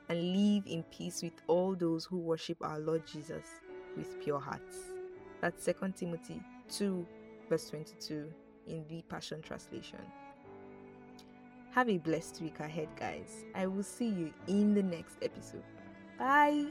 and 0.09 0.33
live 0.33 0.63
in 0.65 0.83
peace 0.83 1.21
with 1.21 1.33
all 1.47 1.75
those 1.75 2.05
who 2.05 2.17
worship 2.17 2.57
our 2.61 2.79
Lord 2.79 3.05
Jesus 3.05 3.45
with 3.95 4.21
pure 4.21 4.39
hearts. 4.39 4.75
That's 5.41 5.63
2 5.65 5.93
Timothy 5.95 6.41
2, 6.69 7.05
verse 7.49 7.69
22 7.69 8.27
in 8.67 8.85
the 8.89 9.01
Passion 9.03 9.41
Translation. 9.41 9.99
Have 11.71 11.89
a 11.89 11.97
blessed 11.99 12.41
week 12.41 12.59
ahead, 12.59 12.89
guys. 12.99 13.45
I 13.55 13.67
will 13.67 13.83
see 13.83 14.09
you 14.09 14.33
in 14.47 14.73
the 14.73 14.83
next 14.83 15.17
episode. 15.21 15.63
Bye. 16.19 16.67